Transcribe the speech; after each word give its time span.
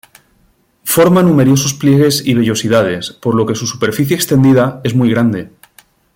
Forma 0.83 1.21
numerosos 1.21 1.75
pliegues 1.75 2.25
y 2.25 2.33
vellosidades, 2.33 3.11
por 3.11 3.35
lo 3.35 3.45
que 3.45 3.53
su 3.53 3.67
superficie 3.67 4.15
extendida 4.15 4.81
es 4.83 4.95
muy 4.95 5.11
grande. 5.11 5.51